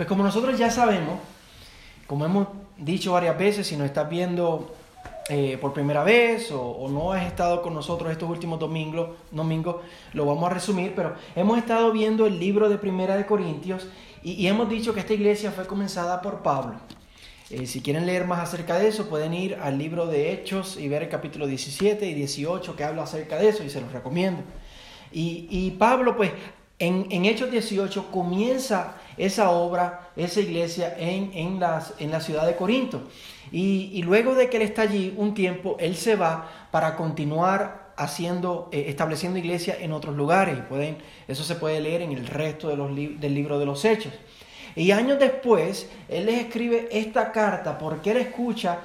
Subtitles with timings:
[0.00, 1.18] Pues como nosotros ya sabemos,
[2.06, 4.74] como hemos dicho varias veces, si nos estás viendo
[5.28, 9.76] eh, por primera vez o, no has estado con nosotros estos últimos domingos, domingos,
[10.14, 13.88] lo vamos a resumir, pero hemos estado viendo el libro de Primera de Corintios
[14.22, 16.76] y, hemos dicho que esta iglesia fue comenzada por Pablo.
[17.50, 20.88] Eh, si quieren leer más acerca de eso, pueden ir al libro de Hechos y
[20.88, 24.44] ver el capítulo 17 y 18 que habla acerca de eso y se los recomiendo.
[25.12, 26.32] Y, Pablo, pues,
[26.80, 32.56] en, Hechos 18 comienza esa obra, esa iglesia en, en, las, en la ciudad de
[32.56, 33.02] Corinto.
[33.52, 38.70] Y, luego de que él está allí un tiempo, él se va para continuar haciendo,
[38.72, 40.56] eh, estableciendo iglesia en otros lugares.
[40.58, 40.96] Y pueden,
[41.28, 44.12] eso se puede leer en el resto de los del libro de los Hechos.
[44.74, 48.78] Y años después, él les escribe esta carta porque él escucha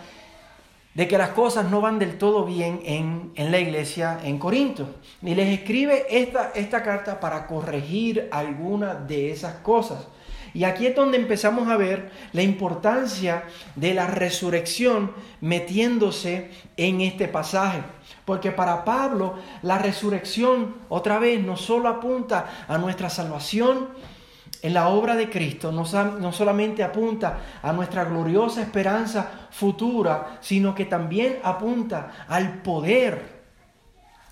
[0.96, 4.96] de que las cosas no van del todo bien en, en la iglesia en Corinto.
[5.22, 10.08] Y les escribe esta, esta carta para corregir algunas de esas cosas.
[10.54, 13.44] Y aquí es donde empezamos a ver la importancia
[13.76, 17.82] de la resurrección metiéndose en este pasaje.
[18.24, 23.90] Porque para Pablo la resurrección otra vez no solo apunta a nuestra salvación
[24.66, 30.86] en la obra de Cristo, no, solamente apunta a nuestra gloriosa esperanza futura, sino que
[30.86, 33.35] también apunta al poder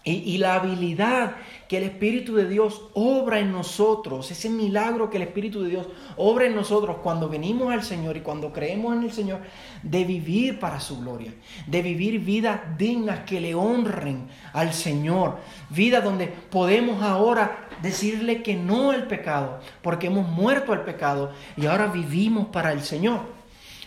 [0.06, 1.38] y, la habilidad
[1.70, 5.88] que el Espíritu de Dios obra en nosotros, ese milagro que el Espíritu de Dios
[6.18, 9.40] obra en nosotros cuando venimos al Señor y cuando creemos en el Señor,
[9.82, 11.34] de vivir para su gloria,
[11.68, 15.38] de vivir vidas dignas que le honren al Señor,
[15.70, 21.66] vidas donde podemos ahora decirle que no al pecado, porque hemos muerto al pecado y
[21.66, 23.22] ahora vivimos para el Señor.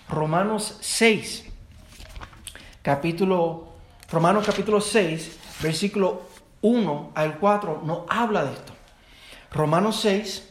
[0.09, 1.44] Romanos 6,
[2.81, 3.76] capítulo,
[4.09, 6.23] Romanos capítulo 6 versículo
[6.62, 8.73] 1 al 4 nos habla de esto.
[9.53, 10.51] Romanos 6,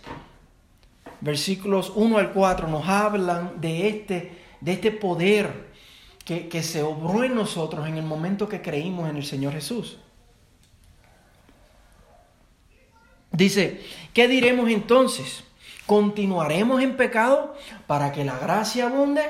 [1.22, 5.73] versículos 1 al 4 nos hablan de este, de este poder
[6.23, 9.99] que, que se obró en nosotros en el momento que creímos en el Señor Jesús.
[13.32, 13.83] Dice,
[14.14, 15.43] ¿qué diremos entonces?
[15.86, 17.54] ¿Continuaremos en pecado
[17.86, 19.22] para que la gracia abunde?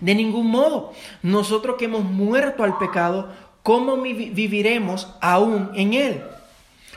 [0.00, 0.92] De ningún modo.
[1.22, 3.32] Nosotros que hemos muerto al pecado,
[3.62, 6.22] ¿cómo viviremos aún en Él?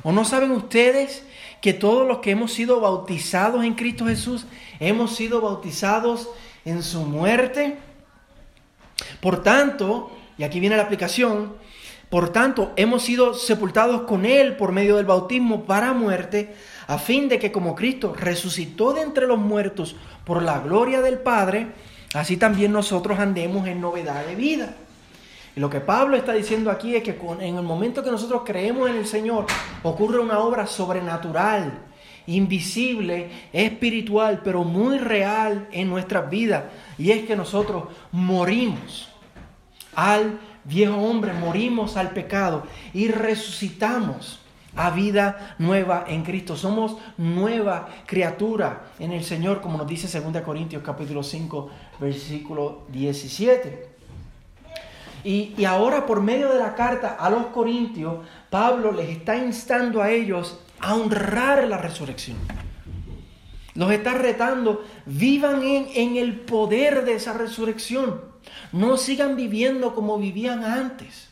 [0.03, 1.25] ¿O no saben ustedes
[1.61, 4.45] que todos los que hemos sido bautizados en Cristo Jesús,
[4.79, 6.29] hemos sido bautizados
[6.65, 7.77] en su muerte?
[9.19, 11.53] Por tanto, y aquí viene la aplicación,
[12.11, 16.53] por tanto, hemos sido sepultados con Él por medio del bautismo para muerte,
[16.87, 19.95] a fin de que como Cristo resucitó de entre los muertos
[20.25, 21.67] por la gloria del Padre,
[22.13, 24.75] así también nosotros andemos en novedad de vida.
[25.55, 28.89] Y lo que Pablo está diciendo aquí es que en el momento que nosotros creemos
[28.89, 29.45] en el Señor,
[29.83, 31.73] ocurre una obra sobrenatural,
[32.27, 36.63] invisible, espiritual, pero muy real en nuestras vidas.
[36.97, 39.09] Y es que nosotros morimos
[39.95, 44.40] al viejo hombre, morimos al pecado y resucitamos
[44.75, 46.55] a vida nueva en Cristo.
[46.55, 53.89] Somos nueva criatura en el Señor, como nos dice 2 Corintios capítulo 5, versículo 17.
[55.23, 60.09] Y, ahora por medio de la carta a los Corintios, Pablo les está instando a
[60.09, 62.37] ellos a honrar la resurrección.
[63.75, 68.21] Los está retando, vivan en, en el poder de esa resurrección.
[68.71, 71.30] No sigan viviendo como vivían antes.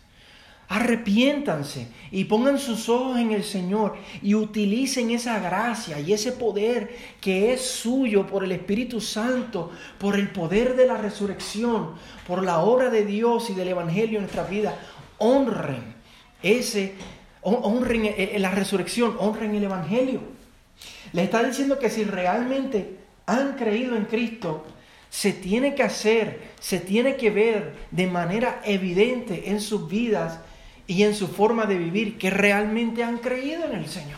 [0.72, 6.96] Arrepiéntanse y pongan sus ojos en el Señor y utilicen esa gracia y ese poder
[7.20, 11.96] que es suyo por el Espíritu Santo, por el poder de la resurrección,
[12.28, 14.78] por la obra de Dios y del Evangelio en nuestra vida.
[15.18, 15.96] Honren
[16.44, 16.94] ese,
[17.42, 20.22] honren e, e, la resurrección, honren el Evangelio.
[21.14, 24.66] Le está diciendo que si realmente han creído en Cristo,
[25.10, 30.42] se tiene que hacer, se tiene que ver de manera evidente en sus vidas
[30.90, 34.18] y en su forma de vivir que realmente han creído en el Señor.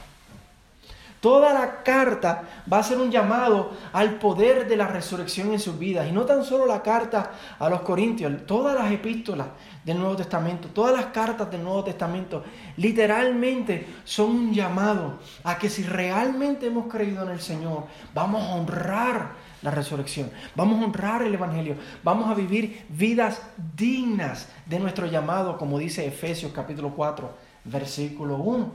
[1.20, 5.78] Toda la carta va a ser un llamado al poder de la resurrección en sus
[5.78, 6.08] vidas.
[6.08, 9.48] Y no tan solo la carta a los Corintios, todas las epístolas
[9.84, 12.44] del Nuevo Testamento, todas las cartas del Nuevo Testamento,
[12.78, 17.84] literalmente son un llamado a que si realmente hemos creído en el Señor,
[18.16, 19.32] vamos a honrar
[19.62, 20.32] la resurrección.
[20.56, 21.76] Vamos a honrar el Evangelio.
[22.04, 23.42] Vamos a vivir vidas
[23.76, 27.30] dignas de nuestro llamado, como dice Efesios capítulo 4,
[27.66, 28.72] versículo 1.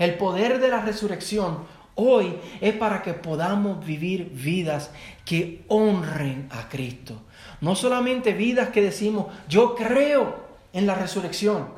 [0.00, 1.58] El poder de la resurrección
[1.94, 4.90] hoy es para que podamos vivir vidas
[5.24, 7.22] que honren a Cristo.
[7.60, 10.42] No solamente vidas que decimos, yo creo
[10.72, 11.68] en la resurrección.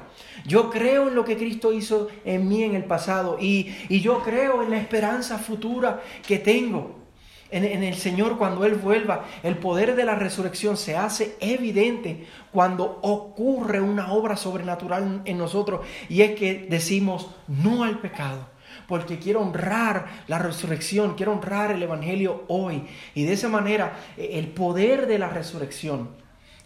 [0.47, 4.23] Yo creo en lo que Cristo hizo en mí en el pasado y, y yo
[4.23, 7.06] creo en la esperanza futura que tengo.
[7.51, 12.99] En, el Señor cuando Él vuelva, el poder de la resurrección se hace evidente cuando
[13.03, 18.49] ocurre una obra sobrenatural en nosotros y es que decimos no al pecado.
[18.89, 22.85] Porque quiero honrar la resurrección, quiero honrar el Evangelio hoy.
[23.15, 26.11] Y de esa manera e, el poder de la resurrección,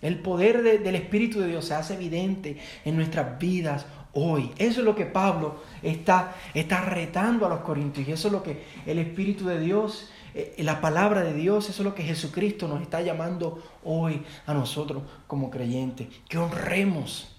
[0.03, 4.51] el poder del Espíritu de Dios se hace evidente en nuestras vidas hoy.
[4.59, 8.43] Eso es lo que Pablo está, está retando a los corintios y eso es lo
[8.43, 12.69] que el Espíritu de Dios eh, la palabra de Dios, eso es lo que Jesucristo
[12.69, 17.37] nos está llamando hoy a nosotros como creyentes, que honremos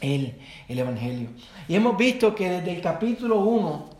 [0.00, 1.30] el, el Evangelio.
[1.66, 3.90] Y hemos visto que desde el capítulo 1,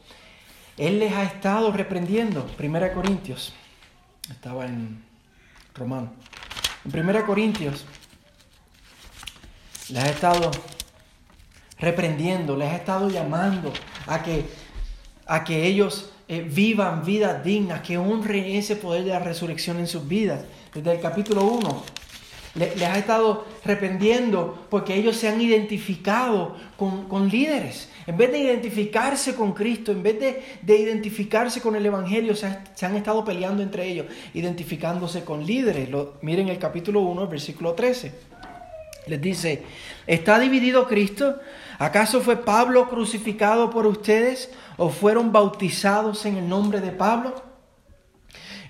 [0.77, 3.53] Él les ha estado reprendiendo, 1 Corintios,
[4.31, 5.05] estaba en
[5.75, 6.13] Romano,
[6.85, 7.85] en 1 Corintios,
[9.89, 10.51] les ha estado
[11.79, 13.73] reprendiendo, les ha estado llamando
[14.07, 14.45] a que,
[15.27, 19.87] a que ellos eh, vivan vidas dignas, que honren ese poder de la resurrección en
[19.87, 20.45] sus vidas.
[20.75, 21.99] Desde el capítulo 1
[22.59, 27.89] les ha estado reprendiendo porque ellos se han identificado con, líderes.
[28.07, 32.97] En vez de identificarse con Cristo, en vez de, identificarse con el Evangelio, se, han
[32.97, 35.89] estado peleando entre ellos, identificándose con líderes.
[35.89, 38.28] Lo, miren el capítulo 1, versículo 13.
[39.09, 39.63] Les dice,
[40.07, 41.39] ¿está dividido Cristo?
[41.79, 47.43] ¿Acaso fue Pablo crucificado por ustedes o fueron bautizados en el nombre de Pablo?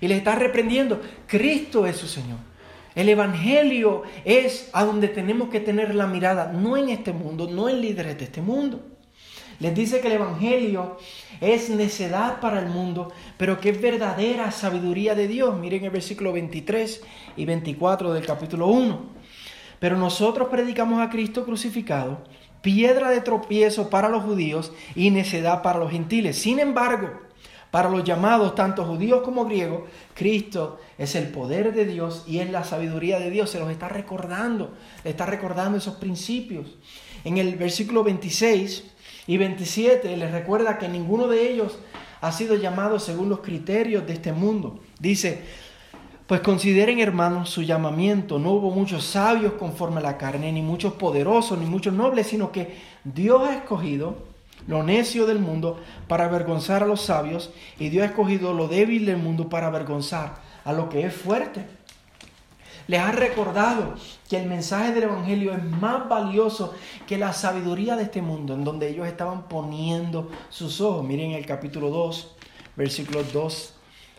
[0.01, 2.37] Y les está reprendiendo, Cristo es su Señor.
[2.95, 7.69] El Evangelio es a donde tenemos que tener la mirada, no en este mundo, no
[7.69, 8.81] en líderes de este mundo.
[9.59, 10.97] Les dice que el Evangelio
[11.41, 15.57] es necedad para el mundo, pero que es verdadera sabiduría de Dios.
[15.57, 17.01] Miren el versículo 23
[17.35, 19.18] y 24 del capítulo 1.
[19.79, 22.19] Pero nosotros predicamos a Cristo crucificado
[22.61, 26.37] piedra de tropiezo para los judíos y necedad para los gentiles.
[26.37, 27.09] Sin embargo,
[27.71, 29.83] para los llamados, tanto judíos como griegos,
[30.15, 33.51] Cristo es el poder de Dios y es la sabiduría de Dios.
[33.51, 34.73] Se los está recordando,
[35.03, 36.77] le está recordando esos principios.
[37.23, 38.85] En el versículo 26
[39.27, 41.77] y 27 les recuerda que ninguno de ellos
[42.21, 44.79] ha sido llamado según los criterios de este mundo.
[44.99, 45.43] Dice,
[46.29, 48.37] pues consideren, hermanos, su llamamiento.
[48.37, 52.51] No hubo muchos sabios conforme a la carne, ni muchos poderosos, ni muchos nobles, sino
[52.51, 54.27] que Dios ha escogido
[54.67, 57.49] lo necio del mundo para avergonzar a los sabios,
[57.79, 60.35] y Dios ha escogido lo débil del mundo para avergonzar
[60.65, 61.65] a lo que es fuerte.
[62.85, 63.95] Les ha recordado
[64.29, 66.75] que el mensaje del Evangelio es más valioso
[67.07, 71.03] que la sabiduría de este mundo, en donde ellos estaban poniendo sus ojos.
[71.03, 72.35] Miren el capítulo 2,
[72.75, 73.73] versículos 2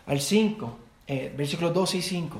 [0.07, 2.39] al 5 eh, versículos 2 y 5.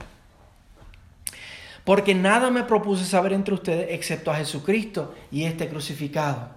[1.83, 6.47] Porque nada me propuse saber entre ustedes excepto a Jesucristo y este crucificado.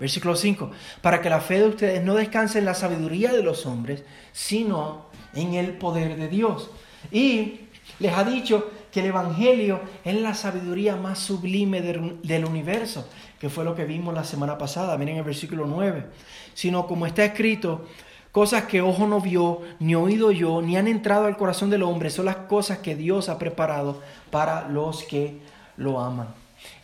[0.00, 0.72] Versículo 5.
[1.00, 4.02] Para que la fe de ustedes no descanse en la sabiduría de los hombres,
[4.32, 6.70] sino en el poder de Dios.
[7.12, 7.60] Y
[8.00, 13.08] les ha dicho que el Evangelio es la sabiduría más sublime del, del, universo,
[13.38, 16.04] que fue lo que vimos la semana pasada, miren el versículo 9,
[16.52, 17.86] sino como está escrito,
[18.32, 22.10] Cosas que ojo no vio, ni oído yo, ni han entrado al corazón del hombre,
[22.10, 24.00] son las cosas que Dios ha preparado
[24.30, 25.38] para los que
[25.76, 26.28] lo aman.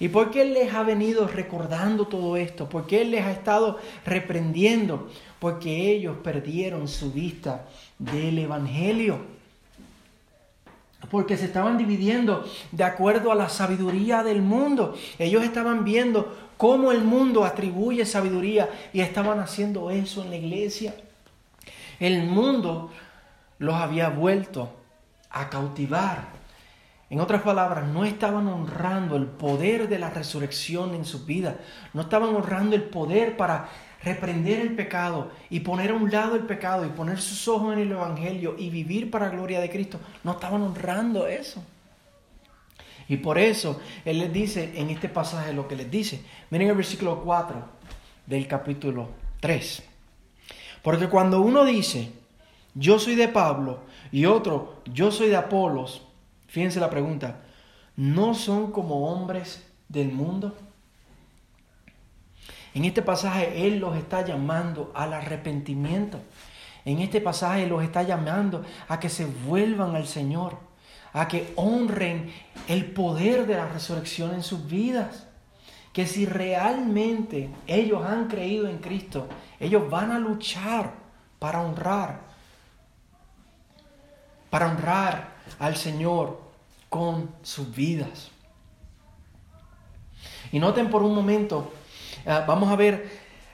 [0.00, 2.68] ¿Y por qué Él les ha venido recordando todo esto?
[2.68, 5.08] ¿Por qué Él les ha estado reprendiendo?
[5.38, 7.66] Porque ellos perdieron su vista
[7.98, 9.18] del Evangelio.
[11.10, 14.96] Porque se estaban dividiendo de acuerdo a la sabiduría del mundo.
[15.18, 20.94] Ellos estaban viendo cómo el mundo atribuye sabiduría y estaban haciendo eso en la iglesia.
[21.98, 22.90] El mundo
[23.58, 24.70] los había vuelto
[25.30, 26.36] a cautivar.
[27.08, 31.54] En otras palabras, no estaban honrando el poder de la resurrección en sus vidas.
[31.94, 33.68] No estaban honrando el poder para
[34.02, 37.80] reprender el pecado y poner a un lado el pecado y poner sus ojos en
[37.80, 40.00] el Evangelio y vivir para la gloria de Cristo.
[40.24, 41.62] No estaban honrando eso.
[43.08, 46.24] Y por eso Él les dice en este pasaje lo que les dice.
[46.50, 47.64] Miren el versículo 4
[48.26, 49.10] del capítulo
[49.40, 49.95] 3.
[50.86, 52.12] Porque cuando uno dice,
[52.76, 53.80] yo soy de Pablo,
[54.12, 56.02] y otro, yo soy de Apolos,
[56.46, 57.40] fíjense la pregunta,
[57.96, 60.56] ¿no son como hombres del mundo?
[62.72, 66.20] En este pasaje Él los está llamando al arrepentimiento.
[66.84, 70.56] En este pasaje los está llamando a que se vuelvan al Señor,
[71.12, 72.32] a que honren
[72.68, 75.25] el poder de la resurrección en sus vidas
[75.96, 80.92] que si realmente ellos han creído en Cristo, ellos van a luchar
[81.38, 82.20] para honrar,
[84.50, 86.38] para honrar al Señor
[86.90, 88.30] con sus vidas.
[90.52, 91.72] Y noten por un momento,
[92.26, 93.10] eh, vamos a ver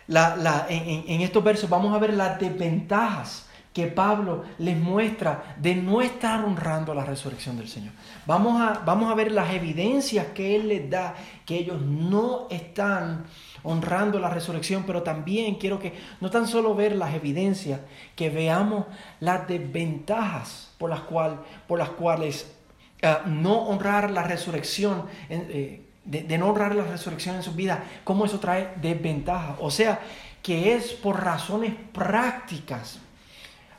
[0.09, 5.75] la, en, en estos versos, vamos a ver las desventajas que Pablo les muestra de
[5.75, 7.93] no estar honrando la resurrección del Señor.
[8.27, 11.15] Vamos a, vamos a ver las evidencias que Él les da,
[11.47, 13.25] que ellos no están
[13.63, 17.81] honrando la resurrección, pero también quiero que no tan solo ver las evidencias,
[18.15, 18.87] que veamos
[19.21, 22.53] las desventajas por las, cual, por las cuales
[23.01, 25.05] eh, no honrar la resurrección.
[25.31, 29.57] Eh, de, de, no honrar la resurrección en su vida, cómo eso trae desventajas.
[29.61, 30.01] O sea,
[30.43, 32.99] que es por razones prácticas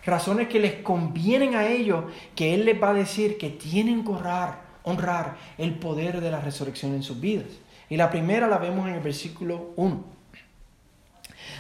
[0.06, 2.06] razones que les convienen a ellos,
[2.36, 6.94] que Él les va a decir que tienen que honrar, el poder de la resurrección
[6.94, 7.48] en sus vidas.
[7.90, 10.04] Y la primera la vemos en el versículo 1.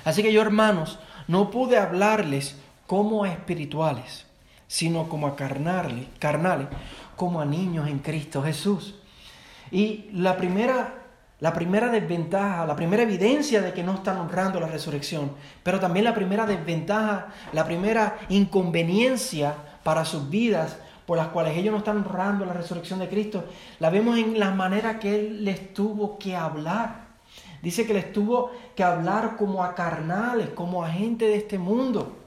[0.04, 2.58] Así que yo, hermanos, no pude hablarles
[2.88, 4.26] como a espirituales,
[4.68, 6.68] sino como a carnales, carnales,
[7.16, 8.96] como a niños en Cristo Jesús.
[9.72, 11.03] Y la primera
[11.44, 16.06] la primera desventaja, la primera evidencia de que no están honrando la resurrección, pero también
[16.06, 21.98] la primera desventaja, la primera inconveniencia para sus vidas por las cuales ellos no están
[21.98, 23.44] honrando la resurrección de Cristo,
[23.82, 27.08] la vemos en la manera que Él les tuvo que hablar.
[27.62, 32.20] Dice que les tuvo que hablar como a carnales, como a gente de este mundo.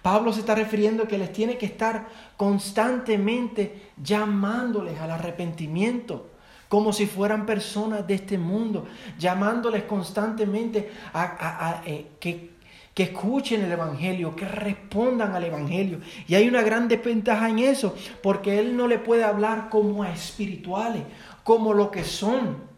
[0.00, 2.06] Pablo se está refiriendo que les tiene que estar
[2.38, 6.31] constantemente llamándoles al arrepentimiento
[6.72, 8.86] como si fueran personas de este mundo,
[9.18, 12.52] llamándoles constantemente a, eh, que,
[12.94, 16.00] que escuchen el Evangelio, que respondan al Evangelio.
[16.26, 20.12] Y hay una gran desventaja en eso, porque Él no le puede hablar como a
[20.12, 21.02] espirituales,
[21.44, 22.71] como lo que son.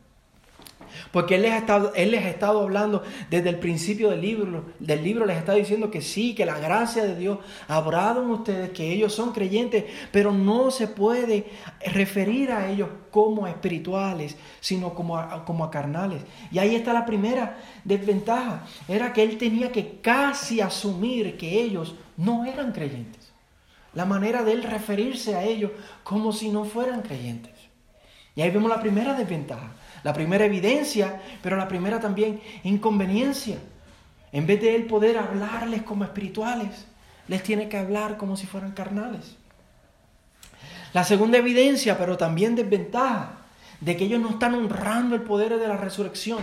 [1.11, 4.65] Porque Él les, ha estado, él les ha estado hablando desde el principio del libro,
[4.79, 8.31] del libro les está diciendo que sí, que la gracia de Dios ha obrado en
[8.31, 11.47] ustedes, que ellos son creyentes, pero no se puede
[11.85, 16.23] referir a ellos como espirituales, sino como como a carnales.
[16.51, 21.95] Y ahí está la primera desventaja, era que Él tenía que casi asumir que ellos
[22.17, 23.33] no eran creyentes.
[23.95, 25.71] La manera de Él referirse a ellos
[26.03, 27.53] como si no fueran creyentes.
[28.37, 29.71] Y ahí vemos la primera desventaja.
[30.03, 33.59] La primera evidencia, pero la primera también inconveniencia.
[34.33, 36.87] En vez de él poder hablarles como espirituales,
[37.29, 39.37] les tiene que hablar como si fueran carnales.
[40.93, 43.39] La segunda evidencia, pero también desventaja,
[43.81, 46.41] de que ellos no están honrando el poder de la resurrección,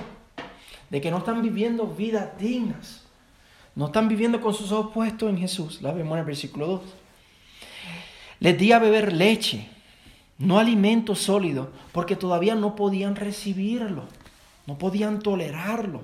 [0.90, 3.04] de que no están viviendo vidas dignas,
[3.76, 5.82] no están viviendo con sus ojos puestos en Jesús.
[5.82, 6.82] La vemos en el versículo 2.
[8.40, 9.70] Les di a beber leche
[10.42, 14.04] no alimento sólido, porque todavía no podían recibirlo,
[14.66, 16.02] no podían tolerarlo.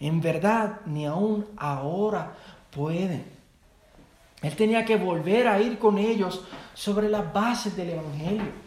[0.00, 2.34] En verdad, ni aún ahora
[2.70, 3.24] pueden.
[4.42, 8.62] Él tenía que volver a ir con ellos sobre las bases del Evangelio.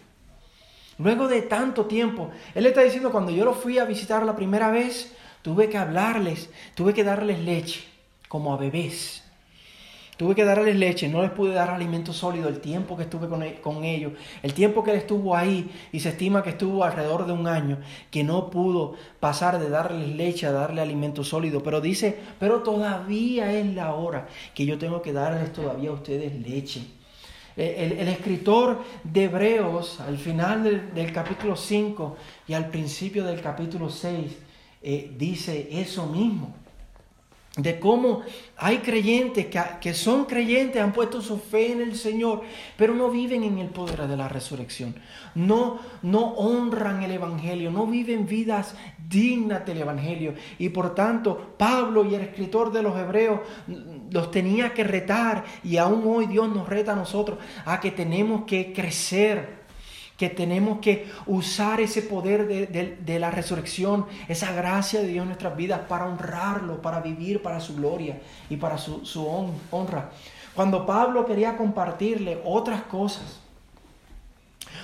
[0.97, 4.71] Luego de tanto tiempo, Él está diciendo, cuando yo lo fui a visitar la primera
[4.71, 7.83] vez, tuve que hablarles, tuve que darles leche,
[8.29, 9.25] como a bebés.
[10.17, 13.60] Tuve que darles leche, no les pude dar alimento sólido el tiempo que estuve e-,
[13.60, 17.34] con, ellos, el tiempo que él estuvo ahí, y se estima que estuvo alrededor de
[17.34, 17.79] un año,
[18.10, 21.62] que no pudo pasar de darles leche a darle alimento sólido.
[21.62, 26.34] Pero dice, pero todavía es la hora que yo tengo que darles todavía a ustedes
[26.48, 26.81] leche.
[27.57, 32.17] El, escritor de Hebreos, al final del, capítulo 5
[32.48, 34.31] y al principio del capítulo 6,
[34.81, 36.64] eh, dice eso mismo
[37.57, 38.21] de cómo
[38.57, 39.47] hay creyentes
[39.79, 42.41] que, son creyentes, han puesto su fe en el Señor,
[42.77, 44.95] pero no viven en el poder de la resurrección.
[45.35, 48.75] No, no honran el Evangelio, no viven vidas
[49.07, 50.33] dignas del Evangelio.
[50.59, 53.39] Y por tanto, Pablo y el escritor de los Hebreos
[54.12, 58.43] los tenía que retar y aún hoy Dios nos reta a nosotros a que tenemos
[58.43, 59.64] que crecer
[60.17, 65.57] que tenemos que usar ese poder de, la resurrección, esa gracia de Dios en nuestras
[65.57, 69.27] vidas para honrarlo, para vivir para su gloria y para su, su
[69.72, 70.12] honra.
[70.53, 73.41] Cuando Pablo quería compartirle otras cosas,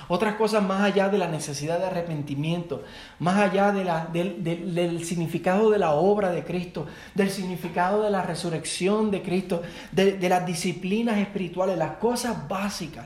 [0.10, 2.84] otras cosas más allá de la necesidad de arrepentimiento,
[3.20, 8.10] más allá de la, del, del, significado de la obra de Cristo, del significado de
[8.10, 9.62] la resurrección de Cristo,
[9.94, 13.06] de, de las disciplinas espirituales, las cosas básicas.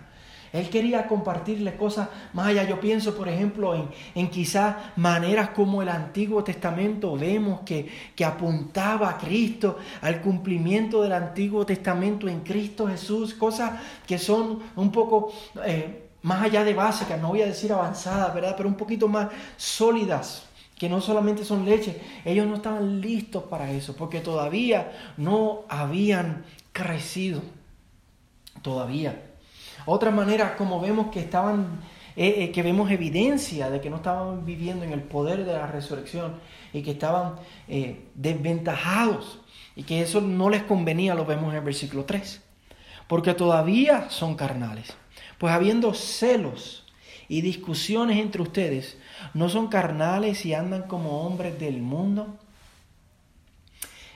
[0.56, 2.64] Él quería compartirle cosas más allá.
[2.64, 8.24] Yo pienso, por ejemplo, en, en quizás maneras como el Antiguo Testamento vemos que, que,
[8.24, 14.92] apuntaba a Cristo, al cumplimiento del Antiguo Testamento en Cristo Jesús, cosas que son un
[14.92, 15.34] poco
[15.66, 18.56] eh, más allá de básicas, no voy a decir avanzadas, ¿verdad?
[18.58, 23.72] Pero un poquito más sólidas que no solamente son leche, ellos no estaban listos para
[23.72, 26.44] eso, porque todavía no habían
[26.74, 27.42] crecido,
[28.62, 29.35] todavía.
[29.86, 31.80] Otra manera, como vemos que estaban,
[32.16, 35.68] eh, eh, que vemos evidencia de que no estaban viviendo en el poder de la
[35.68, 36.36] resurrección
[36.74, 37.36] y que estaban
[37.68, 39.40] eh, desventajados
[39.76, 42.42] y que eso no les convenía, lo vemos en el versículo 3.
[43.08, 44.96] porque todavía son carnales.
[45.38, 46.86] Pues habiendo celos
[47.28, 48.98] y discusiones entre ustedes,
[49.36, 52.36] ¿no son carnales y andan como hombres del mundo?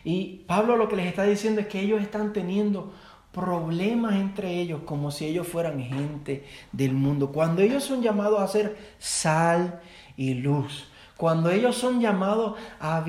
[0.04, 2.94] Y Pablo lo que les está diciendo es que ellos están teniendo
[3.32, 7.32] problemas entre ellos como si ellos fueran gente del mundo.
[7.32, 9.82] Cuando ellos son llamados a ser sal
[10.18, 10.88] y luz,
[11.20, 13.04] cuando ellos son llamados a,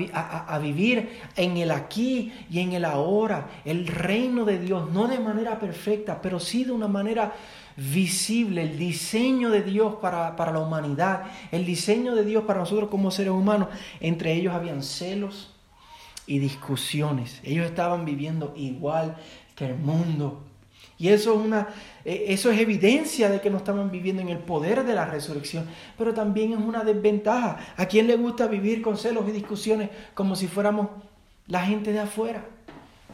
[0.49, 5.17] a, vivir en el aquí y en el ahora, el reino de Dios, no de
[5.17, 7.33] manera perfecta, pero sí de una manera
[7.77, 11.23] visible, el diseño de Dios para, para la humanidad,
[11.53, 13.69] el diseño de Dios para nosotros como seres humanos,
[14.01, 15.53] entre ellos habían celos
[16.27, 17.39] y discusiones.
[17.43, 19.15] Ellos estaban viviendo igual
[19.55, 20.43] que el mundo.
[20.97, 21.69] Y eso es, una,
[22.05, 25.65] eh, eso es evidencia de que no estaban viviendo en el poder de la resurrección,
[25.97, 27.57] pero también es una desventaja.
[27.75, 30.89] ¿A quién le gusta vivir con celos y discusiones como si fuéramos
[31.47, 32.45] la gente de afuera?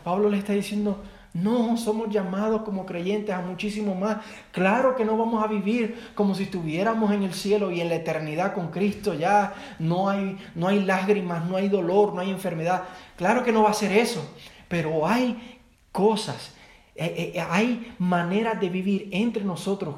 [0.03, 1.01] Pablo le está diciendo,
[1.33, 4.17] no, somos llamados como creyentes a muchísimo más.
[4.51, 7.95] Claro que no vamos a vivir como si estuviéramos en el cielo y en la
[7.95, 9.13] eternidad con Cristo.
[9.13, 12.83] Ya no hay, no hay lágrimas, no hay dolor, no hay enfermedad.
[13.15, 14.27] Claro que no va a ser eso.
[14.67, 15.56] Pero hay
[15.91, 16.53] cosas,
[16.95, 19.95] eh, eh, hay maneras de vivir entre nosotros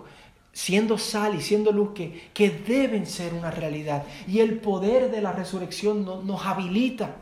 [0.51, 4.03] siendo sal y siendo luz que, que deben ser una realidad.
[4.27, 7.15] Y el poder de la resurrección nos habilita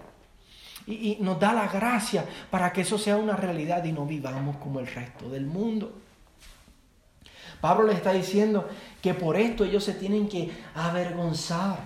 [0.88, 4.80] y, nos da la gracia para que eso sea una realidad y no vivamos como
[4.80, 5.94] el resto del mundo.
[7.60, 8.68] Pablo les está diciendo
[9.02, 11.80] que por esto ellos se tienen que avergonzar,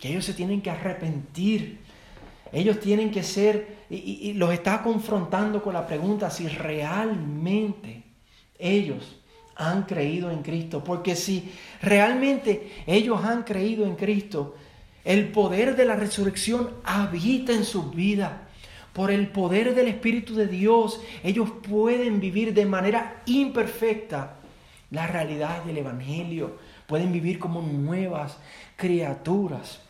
[0.00, 1.80] que ellos se tienen que arrepentir.
[2.52, 8.02] Ellos tienen que ser, y, los está confrontando con la pregunta si realmente
[8.58, 9.16] ellos
[9.54, 10.82] han creído en Cristo.
[10.82, 11.52] Porque si
[11.82, 14.56] realmente ellos han creído en Cristo,
[15.04, 18.42] el poder de la resurrección habita en su vida.
[18.92, 24.36] Por el poder del Espíritu de Dios, ellos pueden vivir de manera imperfecta
[24.90, 26.56] la realidad del Evangelio.
[26.86, 28.38] Pueden vivir como nuevas
[28.76, 29.80] criaturas.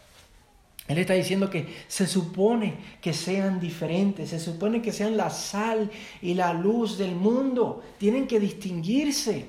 [0.89, 5.91] Él está diciendo que se supone que sean diferentes, se supone que sean la sal
[6.23, 7.83] y la luz del mundo.
[7.99, 9.47] Tienen que distinguirse.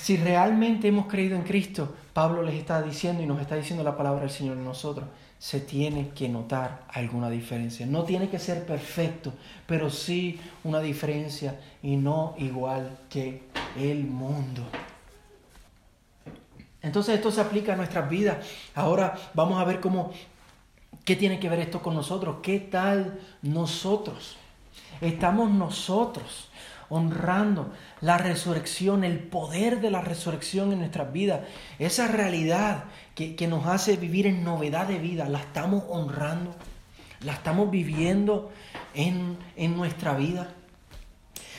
[0.00, 3.96] Si realmente hemos creído en Cristo, Pablo les está diciendo y nos está diciendo la
[3.96, 7.86] palabra del Señor en nosotros, se tiene que notar alguna diferencia.
[7.86, 9.32] No tiene que ser perfecto,
[9.66, 13.42] pero sí una diferencia y no igual que
[13.76, 14.62] el mundo.
[16.82, 18.46] Entonces esto se aplica a nuestras vidas.
[18.74, 20.12] Ahora vamos a ver cómo,
[21.04, 22.36] qué tiene que ver esto con nosotros.
[22.42, 24.36] ¿Qué tal nosotros?
[25.00, 26.50] Estamos nosotros
[26.88, 31.40] honrando la resurrección, el poder de la resurrección en nuestras vidas,
[31.78, 32.84] esa realidad
[33.14, 36.54] que, nos hace vivir en novedad de vida, la estamos honrando,
[37.20, 38.52] la estamos viviendo
[38.94, 40.54] en, en nuestra vida.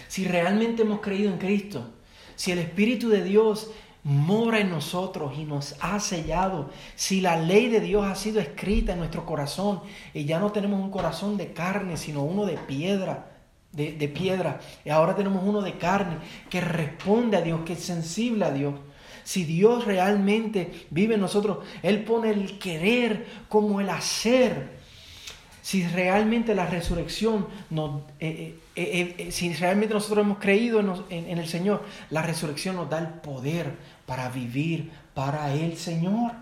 [0.08, 1.90] Si realmente hemos creído en Cristo,
[2.36, 3.72] si el Espíritu de Dios
[4.08, 8.94] mora en nosotros y nos ha sellado, si la ley de Dios ha sido escrita
[8.94, 9.82] en nuestro corazón
[10.14, 13.32] y ya no tenemos un corazón de carne, sino uno de piedra,
[13.74, 18.46] de, piedra, y ahora tenemos uno de carne que responde a Dios, que es sensible
[18.46, 18.76] a Dios.
[19.26, 24.78] Si Dios realmente vive en nosotros, Él pone el querer como el hacer.
[25.62, 31.48] Si realmente la resurrección nos, eh, eh, eh, si realmente nosotros hemos creído en, el
[31.48, 33.74] Señor, la resurrección nos da el poder
[34.06, 36.34] para vivir para el Señor.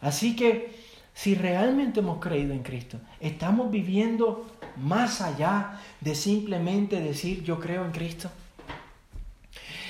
[0.00, 0.72] Así que
[1.12, 7.84] si realmente hemos creído en Cristo, estamos viviendo más allá de simplemente decir yo creo
[7.84, 8.30] en Cristo?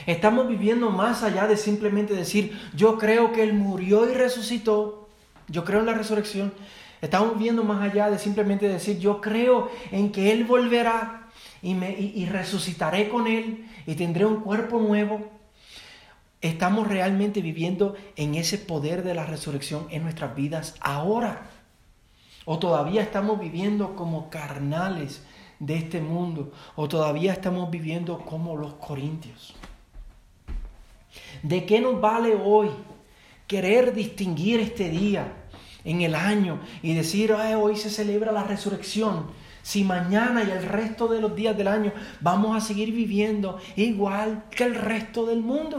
[0.07, 5.11] Estamos viviendo más allá de simplemente decir yo creo que Él murió y resucitó,
[5.49, 6.55] yo creo en la resurrección.
[7.03, 11.24] Estamos viendo más allá de simplemente decir yo creo en que Él volverá
[11.65, 15.31] y, resucitaré con Él y tendré un cuerpo nuevo.
[16.43, 21.47] Estamos realmente viviendo en ese poder de la resurrección en nuestras vidas ahora.
[22.45, 25.23] O todavía estamos viviendo como carnales
[25.59, 26.53] de este mundo.
[26.77, 29.55] O todavía estamos viviendo como los corintios.
[31.43, 32.69] ¿De qué nos vale hoy
[33.47, 35.33] querer distinguir este día
[35.85, 39.44] en el año y decir, hoy se celebra la resurrección?
[39.65, 44.45] Si mañana y el resto de los días del año vamos a seguir viviendo igual
[44.51, 45.79] que el resto del mundo.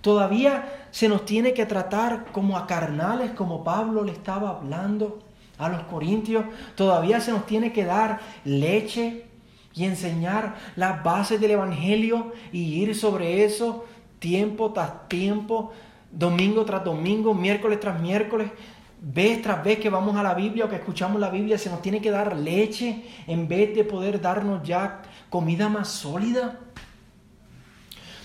[0.00, 5.18] Todavía se nos tiene que tratar como a carnales, como Pablo le estaba hablando
[5.58, 6.44] a los corintios.
[6.76, 9.26] Todavía se nos tiene que dar leche
[9.74, 13.84] y enseñar las bases del Evangelio y ir sobre eso
[14.20, 15.72] tiempo tras tiempo,
[16.12, 18.48] domingo tras domingo, miércoles tras miércoles,
[19.04, 21.82] vez tras vez que vamos a la Biblia o que escuchamos la Biblia, se nos
[21.82, 26.58] tiene que dar leche en vez de poder darnos ya comida más sólida.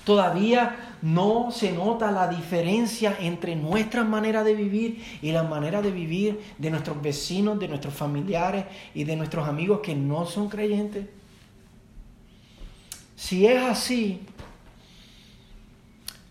[0.05, 5.91] Todavía no se nota la diferencia entre nuestra manera de vivir y la manera de
[5.91, 8.65] vivir de nuestros vecinos, de nuestros familiares
[8.95, 11.05] y de nuestros amigos que no son creyentes.
[13.15, 14.21] Si es así,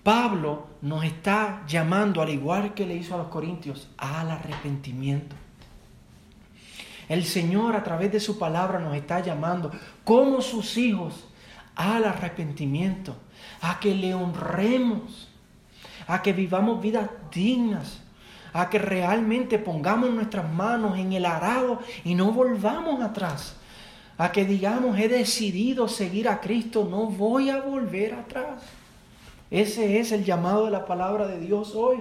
[0.09, 5.37] Pablo nos está llamando, al igual que le hizo a los corintios, al arrepentimiento.
[7.11, 9.71] El Señor a través de su palabra nos está llamando
[10.05, 11.29] como sus hijos
[11.77, 13.16] al arrepentimiento,
[13.61, 15.29] a que le honremos,
[16.07, 18.01] a que vivamos vidas dignas,
[18.55, 23.57] a que realmente pongamos nuestras manos en el arado y no volvamos atrás,
[24.16, 28.62] a que digamos, he decidido seguir a Cristo, no voy a volver atrás.
[29.51, 31.99] Ese es el llamado de la palabra de Dios hoy.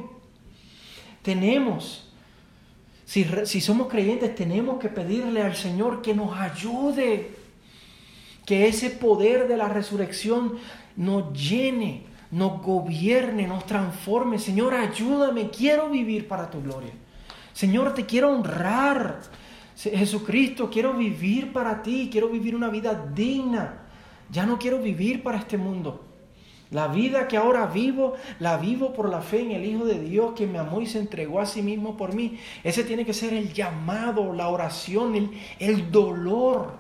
[1.21, 2.09] Tenemos,
[3.05, 3.25] si,
[3.61, 7.31] somos creyentes, tenemos que pedirle al Señor que nos ayude,
[8.45, 10.57] que ese poder de la resurrección
[10.95, 14.39] nos llene, nos gobierne, nos transforme.
[14.39, 16.91] Señor, ayúdame, quiero vivir para tu gloria.
[17.53, 19.21] Señor, te quiero honrar.
[19.75, 23.83] Jesucristo, quiero vivir para ti, quiero vivir una vida digna.
[24.29, 26.06] Ya no quiero vivir para este mundo.
[26.71, 30.33] La vida que ahora vivo, la vivo por la fe en el Hijo de Dios
[30.35, 32.39] que me amó y se entregó a sí mismo por mí.
[32.63, 36.73] Ese tiene que ser el llamado, la oración, el, el dolor,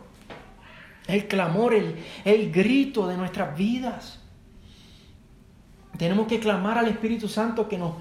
[1.07, 1.95] el clamor, el,
[2.25, 4.19] el grito de nuestras vidas.
[5.97, 7.93] Tenemos que clamar al Espíritu Santo que nos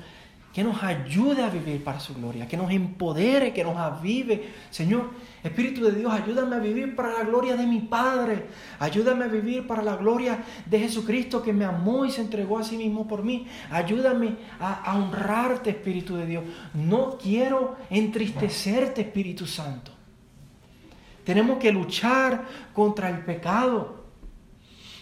[0.56, 4.54] que nos ayude a vivir para su gloria, que nos empodere, que nos avive.
[4.70, 5.10] Señor,
[5.44, 8.46] Espíritu de Dios, ayúdame a vivir para la gloria de mi Padre.
[8.78, 12.64] Ayúdame a vivir para la gloria de Jesucristo que me amó y se entregó a
[12.64, 13.46] sí mismo por mí.
[13.70, 16.44] Ayúdame a, a honrarte, Espíritu de Dios.
[16.72, 19.92] No quiero entristecerte, Espíritu Santo.
[21.22, 23.95] Tenemos que luchar contra el pecado.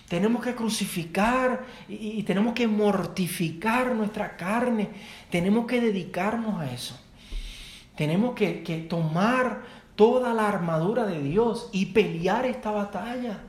[0.08, 4.90] Tenemos que crucificar y, tenemos que mortificar nuestra carne.
[5.30, 6.98] Tenemos que dedicarnos a eso.
[7.96, 9.62] Tenemos que, tomar
[9.94, 13.40] toda la armadura de Dios y pelear esta batalla.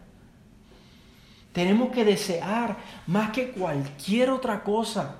[1.51, 5.15] Tenemos que desear más que cualquier otra cosa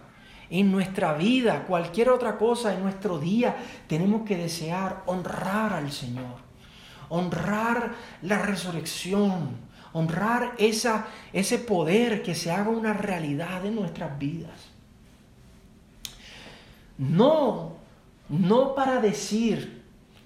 [0.50, 3.58] en nuestra vida, cualquier otra cosa en nuestro día.
[3.88, 6.38] Tenemos que desear honrar al Señor,
[7.10, 9.58] honrar la resurrección,
[9.96, 14.52] honrar ese poder que se haga una realidad en nuestras vidas.
[16.98, 17.78] No,
[18.28, 19.84] no para decir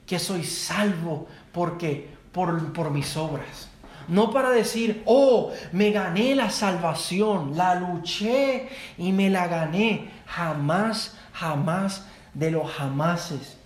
[0.08, 3.70] que soy salvo porque por, por mis obras.
[4.08, 10.10] No para decir, oh, me gané la salvación, la luché y me la gané.
[10.26, 13.59] Jamás, jamás de los jamases.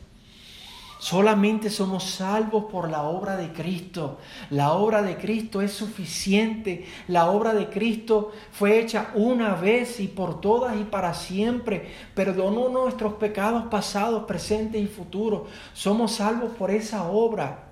[1.03, 4.19] Solamente somos salvos por la obra de Cristo.
[4.49, 6.85] La obra de Cristo es suficiente.
[7.09, 11.91] La obra de Cristo fue hecha una vez y por todas y para siempre.
[12.15, 15.49] Perdonó nuestros pecados pasados, presentes y futuros.
[15.73, 17.65] Somos salvos por esa obra.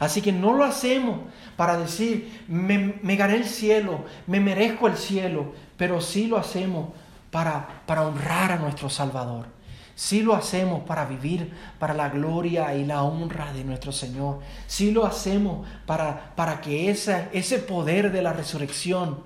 [0.00, 1.20] Así que no lo hacemos
[1.54, 6.88] para decir, me, gané el cielo, me merezco el cielo, pero sí lo hacemos
[7.30, 9.61] para, para honrar a nuestro Salvador.
[9.94, 14.40] Si lo hacemos para vivir para la gloria y la honra de nuestro Señor.
[14.66, 19.20] Si lo hacemos para, para que ese poder de la resurrección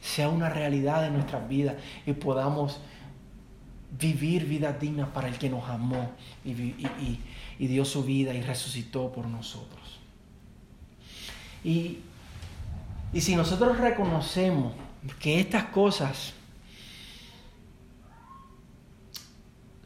[0.00, 1.76] sea una realidad en nuestras vidas
[2.06, 2.80] y podamos
[3.98, 6.10] vivir vidas dignas para el que nos amó
[6.44, 6.50] y,
[7.58, 10.00] y dio su vida y resucitó por nosotros.
[11.64, 11.98] Y,
[13.12, 14.72] y si nosotros reconocemos
[15.20, 16.34] que estas cosas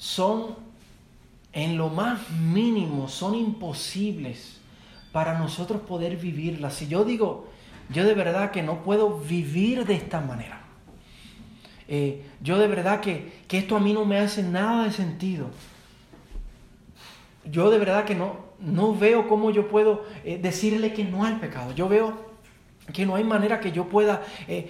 [0.06, 0.54] son
[1.52, 4.60] en lo más mínimo, son imposibles
[5.10, 6.74] para nosotros poder vivirlas.
[6.74, 7.48] Si yo digo,
[7.88, 10.60] yo de verdad que no puedo vivir de esta manera.
[11.88, 15.48] Eh, yo de verdad que, esto a mí no me hace nada de sentido.
[17.44, 21.40] Yo de verdad que no, no veo cómo yo puedo eh, decirle que no al
[21.40, 21.72] pecado.
[21.74, 22.30] Yo veo
[22.92, 24.68] que no hay manera que yo pueda eh,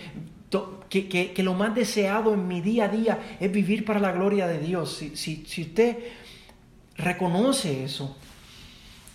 [0.88, 4.58] que, lo más deseado en mi día a día es vivir para la gloria de
[4.58, 4.96] Dios.
[5.14, 5.98] Si, si usted
[6.96, 8.16] reconoce eso,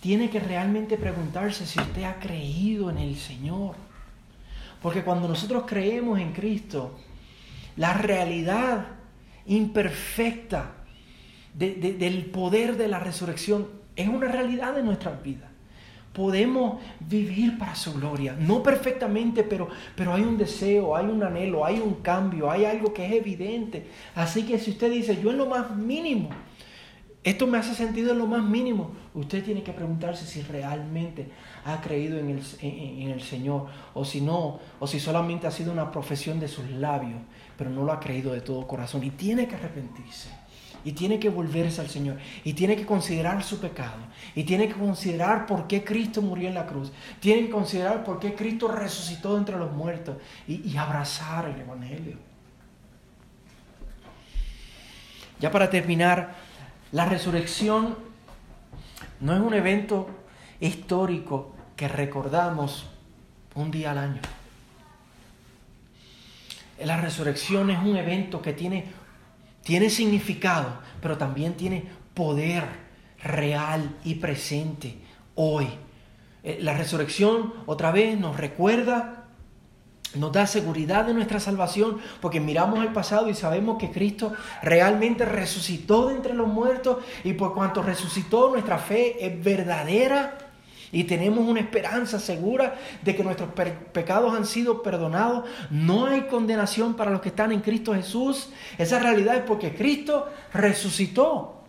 [0.00, 3.76] tiene que realmente preguntarse si usted ha creído en el Señor.
[4.82, 6.98] Porque cuando nosotros creemos en Cristo,
[7.76, 8.88] la realidad
[9.46, 10.74] imperfecta
[11.54, 15.51] del poder de la resurrección es una realidad de nuestras vidas
[16.12, 18.36] podemos vivir para su gloria.
[18.38, 22.92] No perfectamente, pero, pero hay un deseo, hay un anhelo, hay un cambio, hay algo
[22.92, 23.86] que es evidente.
[24.14, 26.28] Así que si usted dice, yo en lo más mínimo,
[27.24, 28.90] esto me hace sentido en lo más mínimo.
[29.14, 31.28] Usted tiene que preguntarse si realmente
[31.64, 35.72] ha creído en el, en el, Señor o si no, o si solamente ha sido
[35.72, 37.20] una profesión de sus labios,
[37.56, 39.04] pero no lo ha creído de todo corazón.
[39.04, 40.41] Y tiene que arrepentirse.
[40.84, 42.18] Y tiene que volverse al Señor.
[42.44, 43.98] Y tiene que considerar su pecado.
[44.34, 46.92] Y tiene que considerar por qué Cristo murió en la cruz.
[47.20, 50.16] Tiene que considerar por qué Cristo resucitó entre los muertos.
[50.48, 52.16] Y, y abrazar el Evangelio.
[55.38, 56.34] Ya para terminar,
[56.92, 57.96] la resurrección
[59.20, 60.08] no es un evento
[60.60, 62.86] histórico que recordamos
[63.54, 64.20] un día al año.
[66.84, 68.86] La resurrección es un evento que tiene,
[69.62, 72.64] tiene significado, pero también tiene poder
[73.22, 74.98] real y presente
[75.34, 75.68] hoy.
[76.44, 79.22] Eh, la resurrección otra vez nos recuerda
[80.14, 85.24] nos da seguridad de nuestra salvación porque miramos al pasado y sabemos que Cristo realmente
[85.24, 90.36] resucitó de entre los muertos y por cuanto resucitó nuestra fe es verdadera
[90.92, 93.48] y tenemos una esperanza segura de que nuestros
[93.92, 95.48] pecados han sido perdonados.
[95.70, 98.50] No hay condenación para los que están en Cristo Jesús.
[98.76, 101.62] Esa realidad es porque Cristo resucitó.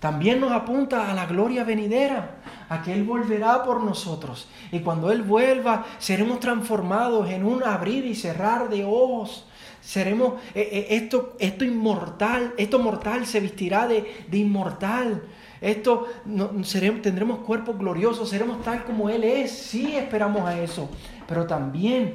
[0.00, 2.36] También nos apunta a la gloria venidera,
[2.68, 4.48] a que Él volverá por nosotros.
[4.70, 9.46] Y cuando Él vuelva, seremos transformados en un abrir y cerrar de ojos.
[9.80, 15.22] Seremos, eh, eh, esto, esto inmortal, esto mortal se vestirá de, inmortal.
[15.60, 16.06] Esto
[16.62, 19.50] seremos, tendremos cuerpos gloriosos, seremos tal como Él es.
[19.50, 20.88] Sí esperamos a eso.
[21.26, 22.14] Pero también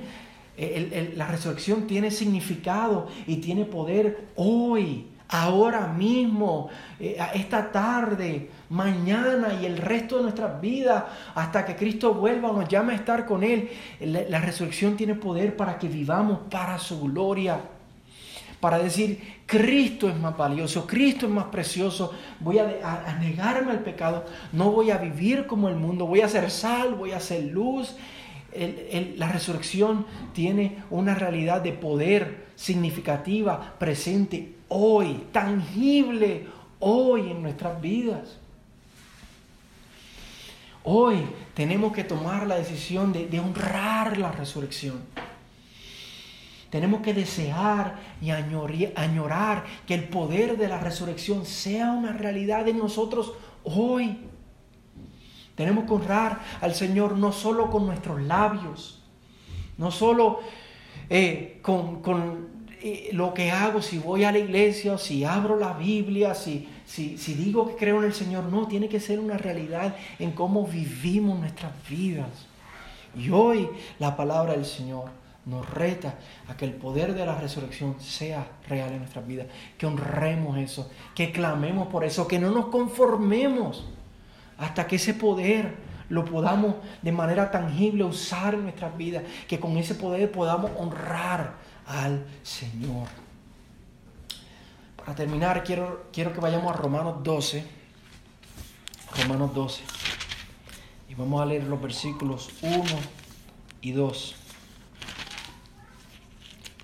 [0.58, 9.58] eh, la resurrección tiene significado y tiene poder hoy ahora mismo, eh, esta tarde, mañana
[9.60, 11.04] y el resto de nuestras vidas,
[11.34, 13.70] hasta que Cristo vuelva o nos llame a estar con Él.
[14.00, 17.60] La, resurrección tiene poder para que vivamos para su gloria.
[18.64, 24.24] Para decir, Cristo es más valioso, Cristo es más precioso, voy a, negarme al pecado,
[24.54, 27.94] no voy a vivir como el mundo, voy a ser sal, voy a ser luz.
[29.18, 36.48] la resurrección tiene una realidad de poder significativa, presente hoy, tangible
[36.80, 38.38] hoy en nuestras vidas.
[40.86, 41.18] Hoy
[41.54, 45.02] tenemos que tomar la decisión de, honrar la resurrección.
[46.74, 52.80] Tenemos que desear y añorar que el poder de la resurrección sea una realidad en
[52.80, 53.34] nosotros
[53.64, 54.22] hoy.
[55.54, 59.04] Tenemos que honrar al Señor no solo con nuestros labios,
[59.78, 60.40] no solo
[61.12, 62.48] eh, con, con
[63.12, 66.68] lo que hago, si voy a la iglesia, si abro la Biblia, si
[67.38, 71.40] digo que creo en el Señor, no, tiene que ser una realidad en cómo vivimos
[71.40, 72.48] nuestras vidas.
[73.16, 76.16] Y hoy la palabra del Señor nos reta
[76.48, 80.90] a que el poder de la resurrección sea real en nuestras vidas, que honremos eso,
[81.16, 83.86] que clamemos por eso, que no nos conformemos
[84.58, 85.76] hasta que ese poder
[86.10, 91.56] lo podamos de manera tangible usar en nuestras vidas, que con ese poder podamos honrar
[91.86, 93.08] al Señor.
[94.96, 97.66] Para terminar, quiero, quiero que vayamos a Romanos 12.
[99.18, 99.84] Romanos 12.
[101.10, 102.84] Y vamos a leer los versículos 1
[103.82, 104.36] y 2.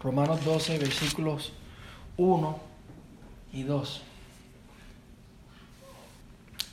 [0.02, 1.54] Romanos 12, versículos
[2.18, 2.60] 1
[3.54, 4.02] y 2.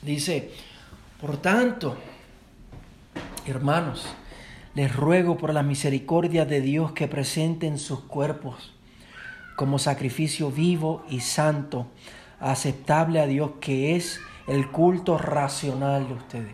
[0.01, 0.51] Dice,
[1.19, 1.97] por tanto,
[3.45, 4.05] hermanos,
[4.75, 8.73] les ruego por la misericordia de Dios que presenten sus cuerpos
[9.57, 11.87] como sacrificio vivo y santo,
[12.39, 16.53] aceptable a Dios, que es el culto racional de ustedes.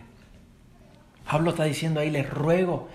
[1.30, 2.88] Pablo está diciendo ahí, les ruego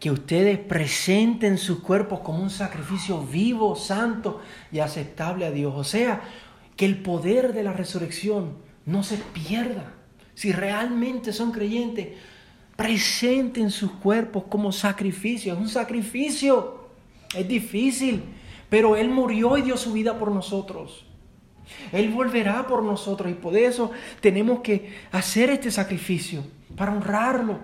[0.00, 5.74] que ustedes presenten sus cuerpos como un sacrificio vivo, santo y aceptable a Dios.
[5.76, 6.22] O sea,
[6.76, 9.92] que el poder de la resurrección no se pierda.
[10.34, 12.08] Si realmente son creyentes,
[12.76, 15.54] presenten sus cuerpos como sacrificio.
[15.54, 16.88] Es un sacrificio.
[17.34, 18.22] Es difícil,
[18.70, 21.04] pero Él murió y dio su vida por nosotros.
[21.92, 26.44] Él volverá por nosotros y por eso tenemos que hacer este sacrificio
[26.76, 27.58] para honrarlo.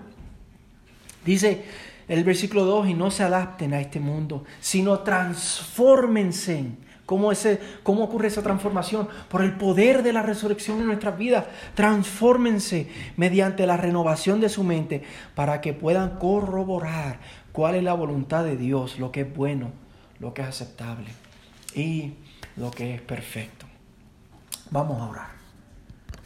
[1.25, 1.63] Dice
[2.07, 6.71] el versículo 2, y no se adapten a este mundo, sino transfórmense
[7.05, 9.07] ¿Cómo, ese, ¿Cómo ocurre esa transformación?
[9.29, 11.45] Por el poder de la resurrección en nuestras vidas.
[11.75, 15.03] Transfórmense mediante la renovación de su mente
[15.35, 17.19] para que puedan corroborar
[17.51, 19.71] cuál es la voluntad de Dios, lo que es bueno,
[20.19, 21.09] lo que es aceptable
[21.75, 22.13] y
[22.57, 23.67] lo que es perfecto.
[24.71, 25.34] Vamos a orar.